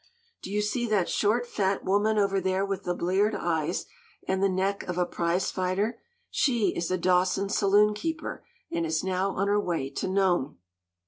[0.41, 3.85] Do you see that short, fat woman over there with the bleared eyes,
[4.27, 6.01] and the neck of a prize fighter?
[6.31, 10.57] She is a Dawson saloon keeper, and is now on her way to Nome.